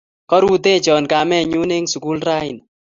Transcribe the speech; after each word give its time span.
Karutochon 0.29 1.03
kamennyu 1.11 1.61
eng' 1.75 1.91
sukul 1.93 2.17
rani 2.27 2.59